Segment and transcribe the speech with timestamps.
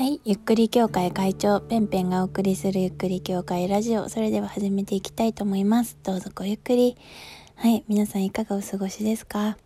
[0.00, 4.08] はい、ゆっくり協会会長ペンペンがお送りするゆっくり協会ラジオ。
[4.08, 5.98] それでは始めていきたいと思います。
[6.02, 6.96] どうぞごゆっくり。
[7.56, 9.58] はい皆さんいかがお過ごしですか？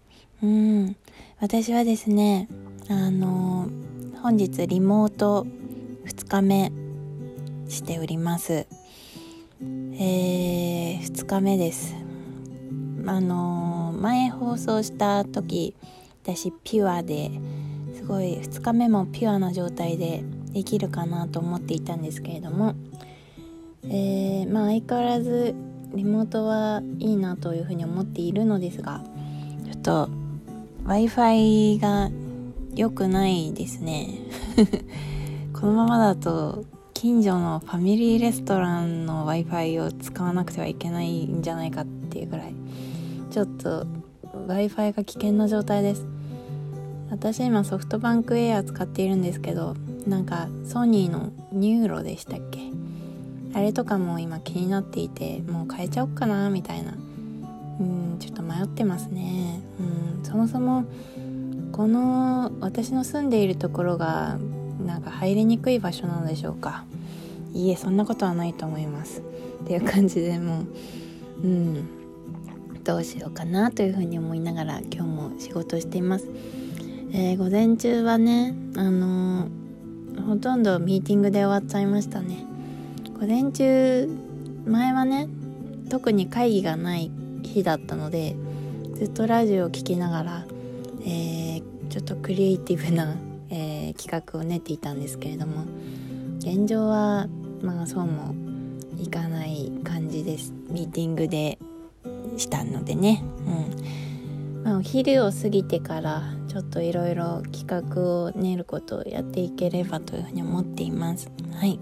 [0.43, 0.97] うん
[1.39, 2.49] 私はですね
[2.89, 3.69] あの
[4.25, 5.47] 本日リモート
[6.05, 6.73] 2日目
[7.69, 8.53] しております。
[8.53, 11.95] えー、2日目です。
[13.07, 15.77] あの前放送した時
[16.25, 17.31] 私ピュアで
[18.05, 22.75] すごい2日目もピュアな状態でできるかなと思っていたんですけれども、
[23.85, 25.55] えー、まあ相変わらず
[25.95, 29.01] リモートはいいなというふうに思っているのですが
[29.65, 30.11] ちょっと
[30.85, 32.11] w i f i が
[32.75, 34.19] 良くないですね。
[35.59, 42.55] このままだと近所のファミリーレストランの w i f i を使わなくてはいけないんじゃないかっていうぐらい
[43.31, 43.87] ちょっと
[44.47, 46.14] w i f i が危険な状態です。
[47.15, 52.59] 私今ソフトバンクエア使っているんですけどなんかソニーの NURO でしたっけ？
[53.55, 56.93] あれとかも今気になっていてもう変えちゃおっかなみたいな。
[57.81, 59.61] うんちょっと迷ってますね。
[59.79, 60.85] うんそもそも
[61.71, 64.39] この私の住んでいるところが
[64.85, 66.85] なんか入りにくい場所なのでしょうか。
[67.53, 69.21] いいえそんなことはないと思います。
[69.63, 70.63] っていう感じでも
[71.43, 71.89] ううん
[72.83, 76.29] どうしようかなというふうに思いながら今日も仕事しています。
[77.17, 79.49] え、午前中はねあの、
[80.27, 82.45] ほとんどミーティングで終わっちゃいましたね。
[83.21, 84.09] 午前中
[84.67, 85.29] 前はね
[85.89, 87.11] 特に会議がない
[87.43, 88.35] 日だったので
[88.95, 90.47] ずっとラジオを聴きながら、
[91.03, 93.17] えー、ちょっとクリエイティブな、
[93.51, 95.65] えー、企画を練っていたんですけれども
[96.39, 97.29] 現状は
[97.63, 98.35] まあそうも
[98.99, 100.53] いかない感じです。
[100.69, 101.59] ミーティングで
[102.37, 103.23] したのでね。
[103.47, 104.65] うん。
[104.65, 106.23] まあお昼を過ぎてから
[106.55, 111.29] ちょっといろいろ企画を練ることをやっていければというふうに思っています。
[111.53, 111.81] はい。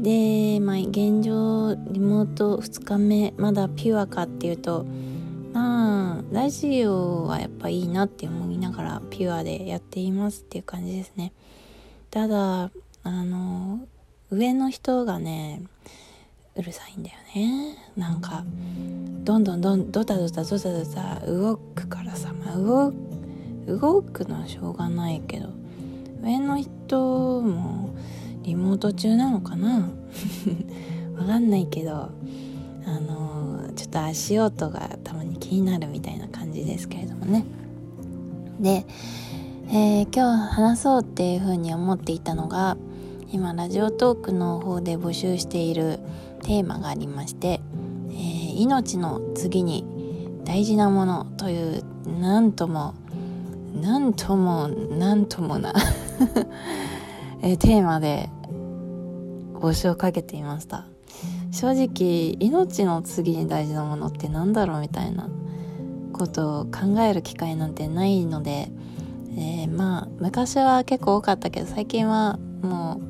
[0.00, 4.86] でまあ現状リモート2日目まだピュアかっていうと
[5.52, 11.34] まあラジオはやっぱいいなって思いながらピュアでやっていますっていう感じですね。
[12.10, 12.70] ただ
[13.02, 13.80] あの
[14.30, 15.60] 上の人がね
[16.56, 17.76] うるさいんだよね。
[17.96, 18.44] なんか
[19.24, 22.92] どんどんどんドタドタドタドタ動くからさ、まあ、動
[23.66, 25.50] 動くのはしょうがないけど
[26.22, 27.94] 上の人も
[28.42, 29.90] リモート中なのかな？
[31.16, 32.10] わかんないけどあ
[33.00, 37.44] のちょっと足音がたまに気になるみたいな感じですけれどもね。
[38.58, 38.84] で、
[39.68, 42.76] えー、今日話そうっていうふうに思っていたのが
[43.32, 46.00] 今ラジオトークの方で募集している
[46.40, 47.60] テーマがありまして、
[48.08, 49.84] えー、命の次に
[50.44, 51.84] 大事なものという
[52.20, 52.94] なんとも
[53.74, 55.72] なんともなんともな
[57.42, 58.28] えテーマで
[59.54, 60.86] 募集をかけていました。
[61.52, 65.28] 正直命の次に大事なものって何だろうみたいな
[66.12, 68.70] ことを考える機会なんてないので、
[69.36, 73.09] えー、まあ昔は結構多かったけど最近はもう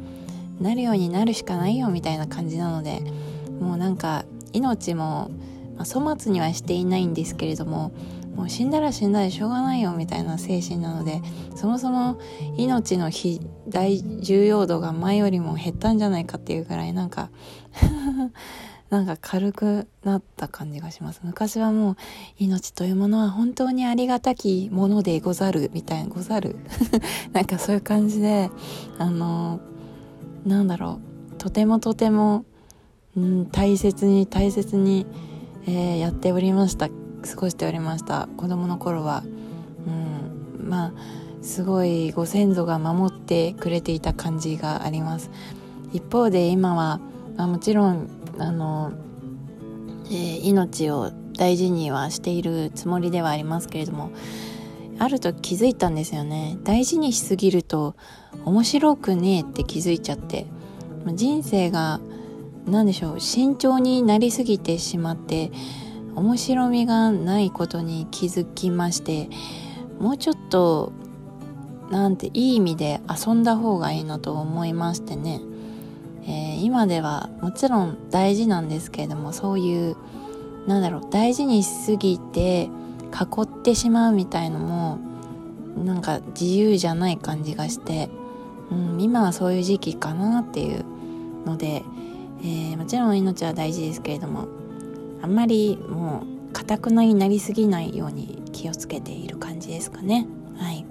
[0.61, 3.01] なるようになるしかないよみたいな感じなので
[3.61, 5.31] もうなんか命も、
[5.77, 7.93] まあ、粗末にはしていないんですけれども
[8.35, 11.21] もう死んだら死んだでしょうがないよみたいな精神なので
[11.55, 12.19] そもそも
[12.57, 13.11] 命の
[13.69, 17.31] 大重要度が前よりも減ったんじゃないかっていうぐらいなんか
[18.89, 21.21] なんか軽くなった感じがします。
[21.23, 21.97] 昔はもう
[22.39, 26.57] 命というものは本当にありがたきものでござるみたいなござる。
[27.33, 28.51] なんかそういう感じで
[28.99, 29.61] あの
[30.45, 31.01] なんだろ
[31.33, 31.37] う。
[31.37, 32.45] とてもとても、
[33.17, 35.07] うん、大切に大切に、
[35.67, 36.89] えー、やっておりました。
[36.89, 36.95] 過
[37.37, 38.29] ごしておりました。
[38.37, 39.23] 子供の頃は。
[39.87, 40.93] うんまあ
[41.43, 45.31] すごいご先祖が守ってくれていた感じがあります。
[45.93, 47.01] 一方で今は、
[47.37, 48.09] まあ、もちろん
[48.39, 48.93] あの、
[50.07, 54.13] えー、命を大事にはしているつもりではありますけれども
[54.99, 56.59] あると気づいたんですよね。
[56.63, 57.97] 大事にしすぎると
[58.45, 60.47] 面白くねえって気づいちゃって。
[61.07, 62.01] 人生が
[62.67, 65.51] 何でしょう慎重になりすぎてしまって
[66.15, 69.29] 面白みがないことに気づきまして
[69.99, 70.93] もうちょっと
[71.91, 75.41] なんていい意味で遊んだ方がいいなと思いましてね、
[76.23, 79.97] えー、今ではもちろん大事なんですけれどもそういう
[80.67, 82.69] なんだろう大事にしすぎて
[83.13, 84.99] 囲ってしまうみたいのも
[85.77, 88.11] なんか自由じゃない感じがして、
[88.71, 90.85] うん、今はそういう時期かなっていう
[91.47, 91.83] ので、
[92.43, 94.49] えー、もちろん命は大事ですけれども
[95.23, 100.27] あんまりもうかくなになりすぎないように気をつけている感じですかね。
[100.57, 100.85] はい。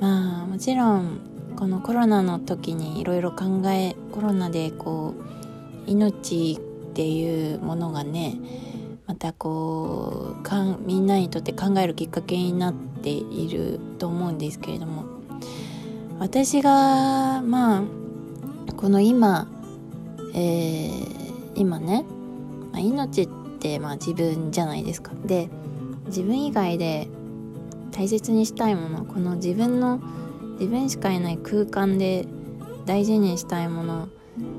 [0.00, 1.20] まあもちろん
[1.56, 5.14] このコロナの時にいろいろ考えコロナでこ
[5.86, 8.38] う命っていうものがね
[9.06, 15.15] またこうかんみんなにとって考えるきっかけになっていると思うんですけれども
[16.18, 17.82] 私がまあ
[18.76, 19.48] この今、
[20.34, 22.04] えー、今ね、
[22.72, 23.28] まあ、命っ
[23.58, 25.12] てまあ自分じゃないですか。
[25.26, 25.48] で
[26.06, 27.08] 自分以外で
[27.92, 30.00] 大切にしたいものこの自分の
[30.58, 32.26] 自分しかいない空間で
[32.86, 34.08] 大事にしたいもの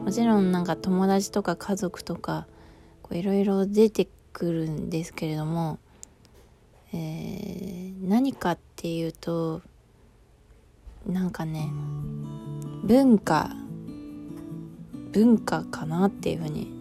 [0.03, 2.47] もちろんなんか友達とか家族とか
[3.11, 5.79] いろいろ出てくるんですけれども、
[6.93, 9.61] えー、何かっていうと
[11.07, 11.71] なんかね
[12.83, 13.49] 文化
[15.11, 16.71] 文化かなっていうふうに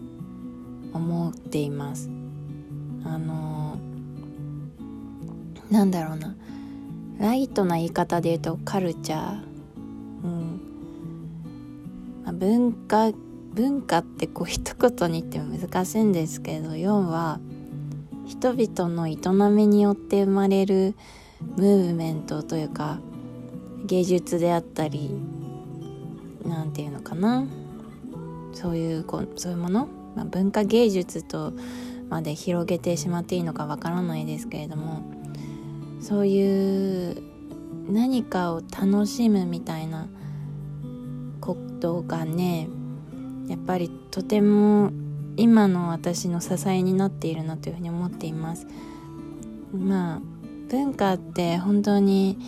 [0.93, 2.11] 思っています。
[3.05, 3.79] あの
[5.71, 6.35] なんだろうな。
[7.19, 9.43] ライトな言い方で言うとカルチャー、
[10.25, 10.61] うん。
[12.25, 13.13] まあ、文化
[13.55, 17.41] 文化ってこう一言に言っても難しいんですけど要は
[18.27, 19.17] 人々の営
[19.51, 20.95] みによって生まれる
[21.57, 22.99] ムーブメントというか
[23.87, 25.11] 芸術であったり
[26.45, 27.47] 何て言うのかな。
[28.53, 31.53] そういうこそういうもの、まあ、文化芸術と
[32.09, 35.03] まで広げてしまっていいのかわからないですけれども
[36.01, 37.23] そういう
[37.91, 40.09] 何かを楽しむみたいな
[41.41, 42.69] ことがね
[43.47, 44.91] やっぱりとても
[45.37, 48.67] 今の私の支えになっているなというふうに思っています。
[49.75, 50.21] まあ
[50.71, 52.39] 文化って本当に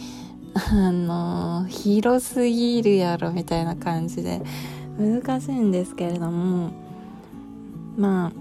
[0.59, 4.43] あの広すぎるやろみたいな感じで
[4.99, 6.73] 難しいんですけれども
[7.97, 8.33] まあ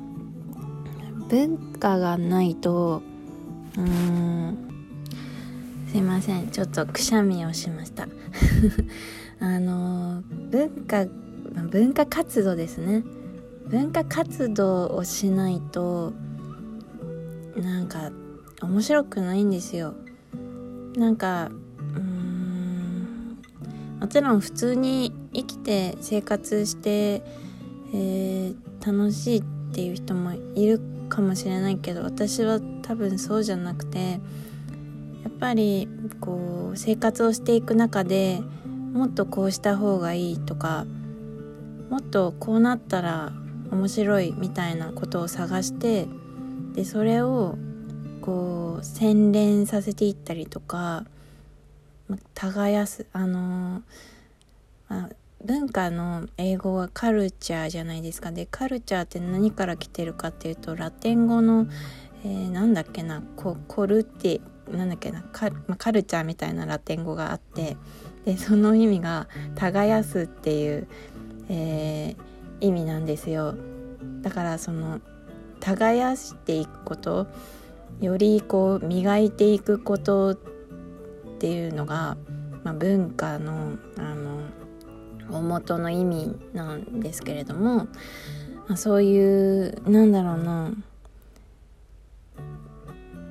[1.29, 3.03] 文化がないと
[3.77, 4.67] うーん
[5.91, 8.07] すいませんちょっとくしゃみをしました。
[9.39, 11.05] あの文化
[11.69, 13.03] 文化活動ですね。
[13.67, 16.13] 文化活動をしないと
[17.55, 18.11] なんか
[18.61, 19.93] 面白くないんですよ。
[20.95, 21.51] なんか
[23.99, 27.23] もちろん普通に生きて生活して、
[27.93, 30.79] えー、楽しいっていう人もいる
[31.09, 34.17] かもしれないけど私は多分そうじゃなくてや
[35.29, 35.87] っぱり
[36.19, 38.41] こう生活をしていく中で
[38.93, 40.85] もっとこうした方がいいとか
[41.89, 43.31] もっとこうなったら
[43.71, 46.07] 面白いみたいなことを探して
[46.73, 47.57] でそれを
[48.21, 51.05] こう洗練させていったりとか、
[52.33, 53.81] 耕すあの
[54.89, 55.09] まあ、
[55.43, 58.31] 文化の英語はカルチャーじゃないですか。
[58.31, 61.67] でカルチャーって何から来てるかっていうとラテン語の、
[62.23, 67.77] えー、なんだっけなココルテなんだっけなカ,、まあ、カルチャーみたいなラテン語があって
[68.25, 70.87] でその意味が耕すっていう、
[71.49, 73.55] えー、意味なんですよ。
[74.21, 75.01] だからその
[75.59, 77.27] 耕していくこと
[77.99, 80.56] よりこう磨いていくことって
[81.37, 82.17] っていうのが、
[82.63, 84.41] まあ、文化のあの
[85.29, 87.87] 大元の意味なんですけれども、
[88.67, 90.71] まあ、そういうなんだろうな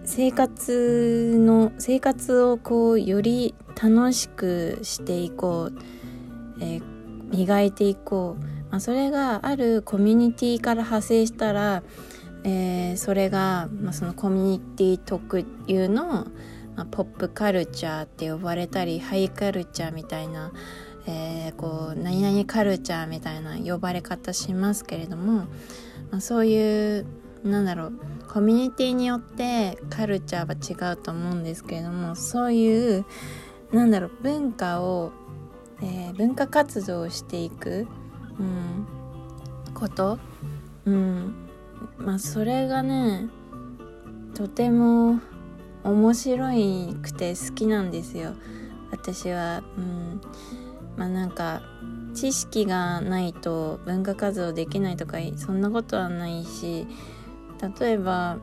[0.05, 5.79] 生活の生活をこうより楽しくしていこう、
[6.61, 6.83] えー、
[7.31, 11.83] 磨いていこうまあ、それがあるコミュニティから派生したら、
[12.45, 16.27] えー、それが、まあ、そのコミュニティ特有の、
[16.77, 20.53] まあ、ポップカルチャーって呼ばれたりハイカルチャーみたいな、
[21.07, 25.47] えー、こう何々カルチャーみたいな呼ばれ方しますけれども、
[26.11, 27.07] まあ、そういう
[27.45, 27.93] なんだろう
[28.29, 33.05] コミュニティによってカルチャーは違うと思うんですけれどもそういう
[33.73, 35.13] なんだろう文化を、
[35.81, 37.87] えー、文化活動をしていく
[38.39, 38.87] うん、
[39.75, 40.19] こと。
[40.85, 41.35] うん。
[41.99, 43.29] まあそれがね
[44.35, 45.21] とても
[45.91, 48.33] 面白いくて好きなんですよ。
[48.91, 49.63] 私は。
[49.77, 50.21] うん。
[50.97, 51.63] まあなんか
[52.15, 56.87] 知識がないと文化活動できないとかそんなことはないし
[57.79, 58.39] 例えば、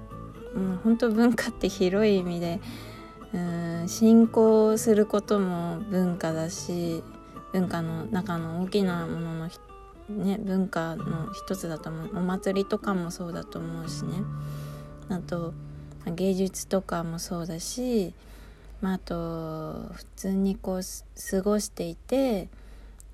[0.53, 2.61] うん、本当文化って広い意味で
[3.33, 7.03] うん信仰することも文化だし
[7.51, 9.49] 文化の中の大きなものの
[10.09, 12.17] ね、文化の一つだと思う。
[12.17, 14.17] お祭りとかもそうだと思うしね。
[15.09, 15.53] あと
[16.11, 18.13] 芸術とかもそうだし、
[18.81, 20.81] まあ、あと普通にこう
[21.31, 22.49] 過ごしていて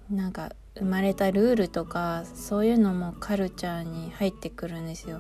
[0.10, 5.20] なんか生まれたルールとかそういうのもカルチャーに入ってくるんですよ。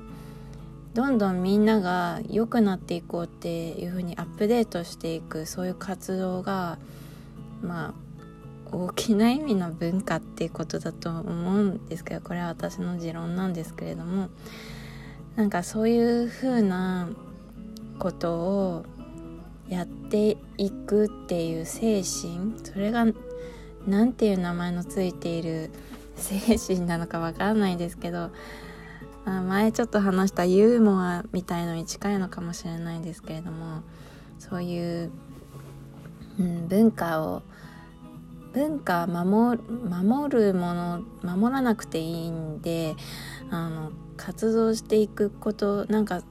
[0.94, 6.80] どんどんみんなが良くなっていこうっていう風にアップデートしていくそういう活動が
[7.62, 8.10] まあ
[8.72, 14.30] 大きな意味の文化っていうことだと思うんですけどこれは私の持論なんですけれども
[15.36, 17.08] なんかそういうふうな
[18.00, 18.86] ことを
[19.68, 23.06] やっていくっていう精神それが
[23.86, 25.70] 何ていう名前のついている
[26.16, 28.32] 精神なのかわからないですけど、
[29.26, 33.84] あ、前ちょっと話したユーモアみたいのに近いのかもしれないですけれども
[34.40, 35.12] そういう、
[36.40, 37.44] うん、文化を
[38.54, 42.96] 文化守守るもの守らなくていいんで
[43.52, 46.24] あの活動していくことなんか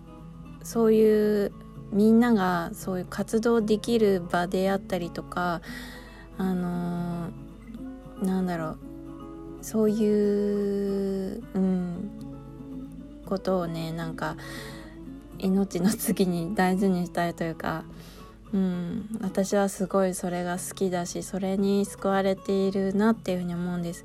[0.68, 1.52] そういう
[1.92, 5.62] みんながそういう活動できる場であったりとか
[6.36, 8.78] あのー、なんだろう
[9.62, 12.10] そういう、うん、
[13.24, 14.36] ことをねなんか
[15.38, 17.84] 命の次に大事にしたいというか、
[18.52, 24.04] うん、私はすごいそれが好きだしそれに救われているなっていうふうに思うんです。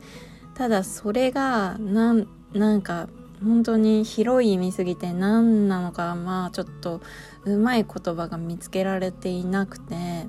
[0.55, 3.09] ただそれがなんなんか
[3.41, 7.01] 本当に広い意味すぎて何なのかまあちょっと
[7.45, 10.27] うまい言葉が見つけられていなくて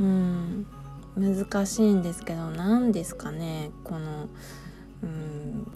[0.00, 0.66] うん
[1.16, 4.28] 難しいんですけど何ですかねこの
[5.02, 5.66] うん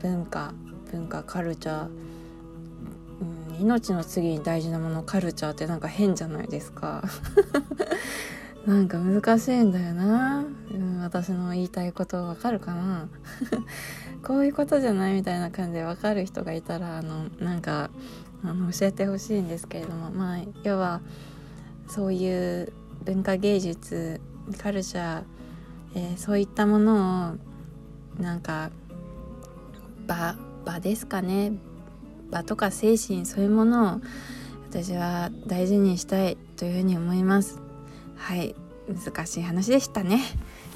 [0.00, 0.52] 文化
[0.90, 7.02] 文化カルチャー、うん、命の次に大事なものカルチャーってなんか変じゃないですか。
[8.66, 13.08] なんか難しいんだよな、うん、私の言いたいことわかるかな。
[14.24, 17.90] こういうことじゃないみたいな感じでわかる人がいたらあのなんか
[18.44, 21.00] あの教えてほしいんですけれどもまあ要は
[21.88, 22.72] そういう
[23.04, 24.20] 文化芸術
[24.58, 25.22] カルチャー、
[25.94, 27.36] えー、そういったもの
[28.18, 28.70] をなんか
[30.06, 31.52] 場場ですかね。
[32.30, 34.00] 場とか精神そういうものを
[34.70, 37.60] 私は大事にしたいというふうに思います。
[38.16, 38.54] はい。
[38.88, 40.20] 難しい話でしたね。